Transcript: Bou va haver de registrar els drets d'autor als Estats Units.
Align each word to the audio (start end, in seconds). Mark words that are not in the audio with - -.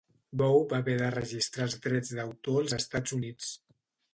Bou 0.41 0.55
va 0.71 0.79
haver 0.83 0.95
de 1.01 1.09
registrar 1.17 1.67
els 1.71 1.77
drets 1.83 2.15
d'autor 2.21 2.59
als 2.65 2.77
Estats 2.81 3.17
Units. 3.19 3.53